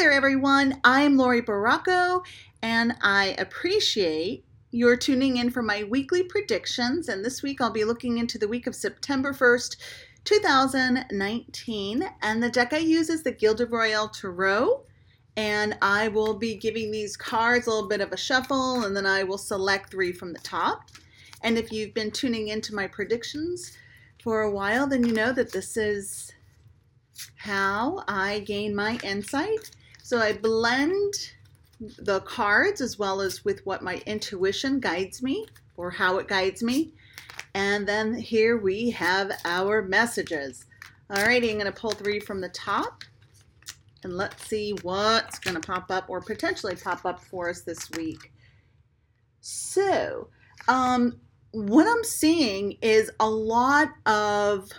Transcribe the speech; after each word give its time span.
there, 0.00 0.12
everyone. 0.12 0.80
I'm 0.82 1.18
Lori 1.18 1.42
Baracco, 1.42 2.24
and 2.62 2.96
I 3.02 3.34
appreciate 3.36 4.46
your 4.70 4.96
tuning 4.96 5.36
in 5.36 5.50
for 5.50 5.60
my 5.60 5.84
weekly 5.84 6.22
predictions. 6.22 7.10
And 7.10 7.22
this 7.22 7.42
week 7.42 7.60
I'll 7.60 7.70
be 7.70 7.84
looking 7.84 8.16
into 8.16 8.38
the 8.38 8.48
week 8.48 8.66
of 8.66 8.74
September 8.74 9.34
1st, 9.34 9.76
2019. 10.24 12.08
And 12.22 12.42
the 12.42 12.48
deck 12.48 12.72
I 12.72 12.78
use 12.78 13.10
is 13.10 13.22
the 13.22 13.30
Gilded 13.30 13.70
Royal 13.70 14.08
Tarot. 14.08 14.84
And 15.36 15.76
I 15.82 16.08
will 16.08 16.32
be 16.32 16.54
giving 16.54 16.90
these 16.90 17.14
cards 17.14 17.66
a 17.66 17.70
little 17.70 17.86
bit 17.86 18.00
of 18.00 18.10
a 18.12 18.16
shuffle, 18.16 18.84
and 18.84 18.96
then 18.96 19.04
I 19.04 19.22
will 19.22 19.36
select 19.36 19.90
three 19.90 20.12
from 20.12 20.32
the 20.32 20.40
top. 20.40 20.88
And 21.42 21.58
if 21.58 21.70
you've 21.70 21.92
been 21.92 22.10
tuning 22.10 22.48
into 22.48 22.74
my 22.74 22.86
predictions 22.86 23.76
for 24.24 24.40
a 24.40 24.50
while, 24.50 24.86
then 24.86 25.04
you 25.04 25.12
know 25.12 25.34
that 25.34 25.52
this 25.52 25.76
is 25.76 26.32
how 27.36 28.02
I 28.08 28.38
gain 28.40 28.74
my 28.74 28.98
insight. 29.04 29.72
So 30.10 30.18
I 30.18 30.32
blend 30.32 31.14
the 31.78 32.18
cards 32.22 32.80
as 32.80 32.98
well 32.98 33.20
as 33.20 33.44
with 33.44 33.64
what 33.64 33.80
my 33.80 34.02
intuition 34.06 34.80
guides 34.80 35.22
me 35.22 35.46
or 35.76 35.88
how 35.88 36.18
it 36.18 36.26
guides 36.26 36.64
me. 36.64 36.94
And 37.54 37.86
then 37.86 38.14
here 38.14 38.56
we 38.56 38.90
have 38.90 39.30
our 39.44 39.82
messages. 39.82 40.64
Alrighty, 41.10 41.52
I'm 41.52 41.60
going 41.60 41.66
to 41.66 41.80
pull 41.80 41.92
three 41.92 42.18
from 42.18 42.40
the 42.40 42.48
top. 42.48 43.04
And 44.02 44.16
let's 44.16 44.48
see 44.48 44.72
what's 44.82 45.38
going 45.38 45.54
to 45.54 45.60
pop 45.60 45.92
up 45.92 46.10
or 46.10 46.20
potentially 46.20 46.74
pop 46.74 47.06
up 47.06 47.20
for 47.20 47.48
us 47.48 47.60
this 47.60 47.88
week. 47.92 48.32
So, 49.40 50.26
um, 50.66 51.20
what 51.52 51.86
I'm 51.86 52.02
seeing 52.02 52.78
is 52.82 53.12
a 53.20 53.30
lot 53.30 53.90
of 54.06 54.70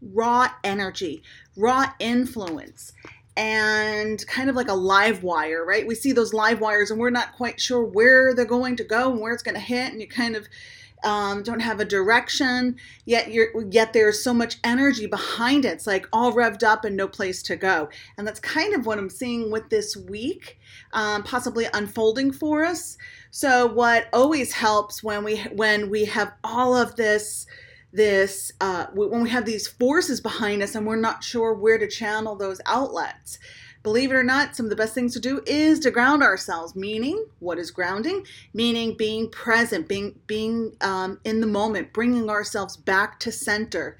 raw 0.00 0.50
energy, 0.62 1.24
raw 1.56 1.86
influence, 1.98 2.92
and 3.36 4.26
kind 4.26 4.50
of 4.50 4.56
like 4.56 4.68
a 4.68 4.74
live 4.74 5.22
wire, 5.22 5.64
right? 5.64 5.86
We 5.86 5.94
see 5.94 6.12
those 6.12 6.34
live 6.34 6.60
wires 6.60 6.90
and 6.90 7.00
we're 7.00 7.10
not 7.10 7.32
quite 7.32 7.60
sure 7.60 7.82
where 7.82 8.34
they're 8.34 8.44
going 8.44 8.76
to 8.76 8.84
go 8.84 9.10
and 9.10 9.20
where 9.20 9.32
it's 9.32 9.42
going 9.42 9.54
to 9.54 9.60
hit, 9.60 9.92
and 9.92 10.00
you 10.00 10.08
kind 10.08 10.36
of 10.36 10.48
um, 11.04 11.42
don't 11.42 11.60
have 11.60 11.80
a 11.80 11.84
direction. 11.84 12.76
Yet 13.04 13.32
you're 13.32 13.48
yet 13.70 13.92
there's 13.92 14.22
so 14.22 14.32
much 14.34 14.58
energy 14.64 15.06
behind 15.06 15.64
it. 15.64 15.72
It's 15.72 15.86
like 15.86 16.06
all 16.12 16.32
revved 16.32 16.62
up 16.62 16.84
and 16.84 16.96
no 16.96 17.08
place 17.08 17.42
to 17.44 17.56
go. 17.56 17.88
And 18.16 18.26
that's 18.26 18.40
kind 18.40 18.74
of 18.74 18.86
what 18.86 18.98
I'm 18.98 19.10
seeing 19.10 19.50
with 19.50 19.68
this 19.68 19.96
week, 19.96 20.58
um, 20.92 21.22
possibly 21.22 21.66
unfolding 21.72 22.32
for 22.32 22.64
us. 22.64 22.96
So 23.30 23.66
what 23.66 24.08
always 24.12 24.52
helps 24.52 25.02
when 25.02 25.24
we 25.24 25.38
when 25.54 25.90
we 25.90 26.04
have 26.04 26.32
all 26.44 26.76
of 26.76 26.96
this 26.96 27.46
this 27.92 28.52
uh, 28.60 28.86
when 28.94 29.22
we 29.22 29.30
have 29.30 29.44
these 29.44 29.68
forces 29.68 30.20
behind 30.20 30.62
us 30.62 30.74
and 30.74 30.86
we're 30.86 30.96
not 30.96 31.22
sure 31.22 31.54
where 31.54 31.78
to 31.78 31.86
channel 31.86 32.36
those 32.36 32.60
outlets. 32.66 33.38
Believe 33.82 34.12
it 34.12 34.14
or 34.14 34.22
not 34.22 34.54
some 34.54 34.66
of 34.66 34.70
the 34.70 34.76
best 34.76 34.94
things 34.94 35.12
to 35.14 35.20
do 35.20 35.42
is 35.44 35.80
to 35.80 35.90
ground 35.90 36.22
ourselves. 36.22 36.76
Meaning 36.76 37.26
what 37.40 37.58
is 37.58 37.70
grounding? 37.70 38.24
Meaning 38.54 38.96
being 38.96 39.28
present 39.28 39.88
being 39.88 40.18
being 40.26 40.76
um, 40.80 41.18
in 41.24 41.40
the 41.40 41.46
moment 41.46 41.92
bringing 41.92 42.30
ourselves 42.30 42.76
back 42.76 43.18
to 43.20 43.32
center 43.32 43.98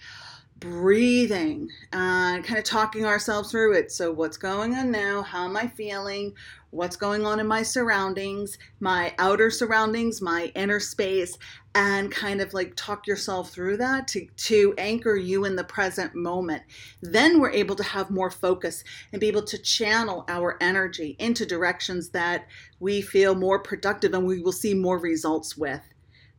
breathing 0.62 1.68
and 1.92 2.44
uh, 2.44 2.46
kind 2.46 2.58
of 2.58 2.64
talking 2.64 3.04
ourselves 3.04 3.50
through 3.50 3.74
it. 3.74 3.90
So, 3.90 4.12
what's 4.12 4.36
going 4.36 4.74
on 4.74 4.90
now? 4.90 5.22
How 5.22 5.44
am 5.44 5.56
I 5.56 5.66
feeling? 5.66 6.34
What's 6.70 6.96
going 6.96 7.26
on 7.26 7.38
in 7.38 7.46
my 7.46 7.62
surroundings, 7.62 8.56
my 8.80 9.12
outer 9.18 9.50
surroundings, 9.50 10.22
my 10.22 10.50
inner 10.54 10.80
space, 10.80 11.36
and 11.74 12.10
kind 12.10 12.40
of 12.40 12.54
like 12.54 12.72
talk 12.76 13.06
yourself 13.06 13.50
through 13.50 13.76
that 13.78 14.08
to, 14.08 14.26
to 14.36 14.72
anchor 14.78 15.16
you 15.16 15.44
in 15.44 15.56
the 15.56 15.64
present 15.64 16.14
moment. 16.14 16.62
Then 17.02 17.40
we're 17.40 17.50
able 17.50 17.76
to 17.76 17.82
have 17.82 18.10
more 18.10 18.30
focus 18.30 18.84
and 19.12 19.20
be 19.20 19.28
able 19.28 19.42
to 19.42 19.58
channel 19.58 20.24
our 20.28 20.56
energy 20.62 21.16
into 21.18 21.44
directions 21.44 22.08
that 22.10 22.46
we 22.80 23.02
feel 23.02 23.34
more 23.34 23.58
productive 23.58 24.14
and 24.14 24.26
we 24.26 24.40
will 24.40 24.52
see 24.52 24.72
more 24.72 24.98
results 24.98 25.56
with. 25.56 25.82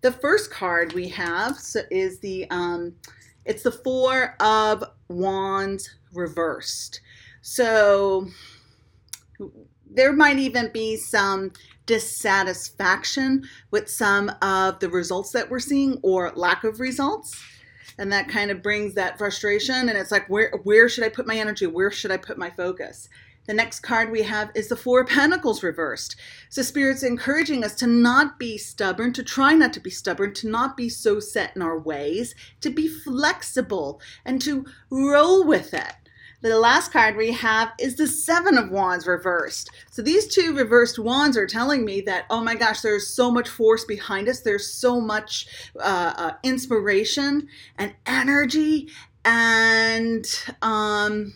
The 0.01 0.11
first 0.11 0.49
card 0.49 0.93
we 0.93 1.09
have 1.09 1.57
is 1.91 2.19
the 2.19 2.49
um, 2.49 2.95
it's 3.45 3.63
the 3.63 3.71
Four 3.71 4.35
of 4.39 4.83
Wands 5.09 5.95
reversed. 6.13 7.01
So 7.41 8.27
there 9.89 10.13
might 10.13 10.39
even 10.39 10.71
be 10.71 10.97
some 10.97 11.51
dissatisfaction 11.85 13.43
with 13.71 13.89
some 13.89 14.31
of 14.41 14.79
the 14.79 14.89
results 14.89 15.31
that 15.31 15.49
we're 15.49 15.59
seeing 15.59 15.99
or 16.01 16.31
lack 16.35 16.63
of 16.63 16.79
results. 16.79 17.39
And 17.97 18.11
that 18.11 18.29
kind 18.29 18.49
of 18.49 18.63
brings 18.63 18.95
that 18.95 19.17
frustration. 19.17 19.89
And 19.89 19.97
it's 19.97 20.11
like, 20.11 20.27
where, 20.29 20.51
where 20.63 20.89
should 20.89 21.03
I 21.03 21.09
put 21.09 21.27
my 21.27 21.35
energy? 21.35 21.67
Where 21.67 21.91
should 21.91 22.11
I 22.11 22.17
put 22.17 22.37
my 22.37 22.49
focus? 22.49 23.09
The 23.45 23.53
next 23.53 23.81
card 23.81 24.11
we 24.11 24.23
have 24.23 24.51
is 24.55 24.69
the 24.69 24.75
Four 24.75 25.01
of 25.01 25.07
Pentacles 25.09 25.63
reversed. 25.63 26.15
So, 26.49 26.61
Spirit's 26.61 27.03
encouraging 27.03 27.63
us 27.63 27.75
to 27.75 27.87
not 27.87 28.39
be 28.39 28.57
stubborn, 28.57 29.11
to 29.13 29.23
try 29.23 29.53
not 29.53 29.73
to 29.73 29.79
be 29.79 29.89
stubborn, 29.89 30.33
to 30.35 30.49
not 30.49 30.77
be 30.77 30.87
so 30.87 31.19
set 31.19 31.55
in 31.55 31.61
our 31.61 31.77
ways, 31.77 32.35
to 32.61 32.69
be 32.69 32.87
flexible, 32.87 33.99
and 34.23 34.41
to 34.41 34.65
roll 34.89 35.45
with 35.45 35.73
it. 35.73 35.93
The 36.43 36.59
last 36.59 36.91
card 36.91 37.15
we 37.15 37.31
have 37.31 37.71
is 37.79 37.95
the 37.95 38.05
Seven 38.05 38.57
of 38.57 38.69
Wands 38.69 39.07
reversed. 39.07 39.69
So 39.91 40.01
these 40.01 40.27
two 40.27 40.53
reversed 40.53 40.99
wands 40.99 41.37
are 41.37 41.47
telling 41.47 41.85
me 41.85 42.01
that, 42.01 42.25
oh 42.29 42.41
my 42.41 42.55
gosh, 42.55 42.81
there's 42.81 43.07
so 43.07 43.31
much 43.31 43.47
force 43.47 43.85
behind 43.85 44.27
us. 44.27 44.41
There's 44.41 44.67
so 44.67 44.99
much 44.99 45.47
uh, 45.79 46.13
uh, 46.17 46.31
inspiration 46.43 47.47
and 47.77 47.95
energy 48.05 48.89
and 49.23 50.25
um, 50.61 51.33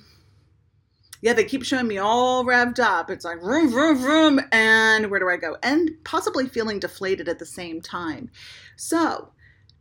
yeah, 1.28 1.34
they 1.34 1.44
keep 1.44 1.66
showing 1.66 1.90
me 1.90 1.98
all 1.98 2.46
revved 2.46 2.80
up. 2.80 3.10
It's 3.10 3.26
like 3.26 3.42
vroom, 3.42 3.70
vroom, 3.70 3.98
vroom, 3.98 4.40
and 4.54 5.12
where 5.12 5.20
do 5.20 5.28
I 5.28 5.36
go? 5.36 5.58
And 5.62 5.92
possibly 6.06 6.48
feeling 6.48 6.80
deflated 6.80 7.28
at 7.28 7.38
the 7.38 7.46
same 7.46 7.82
time. 7.82 8.32
So 8.78 9.34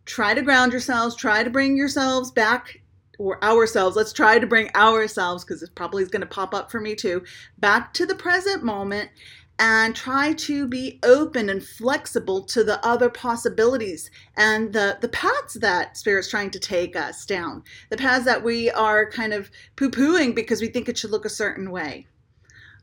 try 0.07 0.35
to 0.35 0.43
ground 0.43 0.73
yourselves, 0.73 1.15
try 1.15 1.45
to 1.45 1.51
bring 1.51 1.77
yourselves 1.77 2.33
back, 2.33 2.81
or 3.21 3.43
ourselves. 3.45 3.95
Let's 3.95 4.13
try 4.13 4.41
to 4.41 4.47
bring 4.47 4.75
ourselves, 4.75 5.45
because 5.45 5.63
it 5.63 5.77
probably 5.77 6.03
is 6.03 6.09
going 6.09 6.23
to 6.23 6.27
pop 6.27 6.53
up 6.53 6.69
for 6.69 6.81
me 6.81 6.97
too, 6.97 7.23
back 7.59 7.95
to 7.95 8.07
the 8.07 8.17
present 8.17 8.65
moment 8.65 9.11
and 9.59 9.97
try 9.97 10.33
to 10.35 10.67
be 10.67 10.99
open 11.03 11.49
and 11.49 11.65
flexible 11.65 12.43
to 12.43 12.63
the 12.63 12.85
other 12.87 13.09
possibilities 13.09 14.11
and 14.37 14.73
the, 14.73 14.99
the 15.01 15.09
paths 15.09 15.55
that 15.55 15.97
spirit's 15.97 16.29
trying 16.29 16.51
to 16.51 16.59
take 16.59 16.95
us 16.95 17.25
down 17.25 17.63
the 17.91 17.97
paths 17.97 18.25
that 18.25 18.45
we 18.45 18.71
are 18.71 19.11
kind 19.11 19.33
of 19.33 19.51
poo-pooing 19.77 20.35
because 20.35 20.61
we 20.61 20.69
think 20.69 20.89
it 20.89 20.99
should 20.99 21.11
look 21.11 21.25
a 21.25 21.31
certain 21.31 21.71
way. 21.71 22.07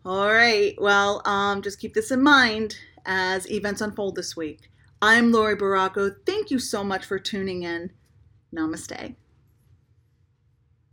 All 0.06 0.28
right 0.28 0.76
well 0.80 1.22
um, 1.26 1.62
just 1.62 1.80
keep 1.80 1.94
this 1.94 2.12
in 2.12 2.22
mind 2.22 2.78
as 3.06 3.50
events 3.50 3.82
unfold 3.82 4.16
this 4.16 4.36
week. 4.36 4.70
I'm 5.02 5.32
lori 5.32 5.56
baracco. 5.56 6.16
Thank 6.26 6.50
you 6.50 6.60
so 6.60 6.84
much 6.84 7.06
for 7.06 7.20
tuning 7.20 7.64
in. 7.64 7.92
Namaste 8.56 9.16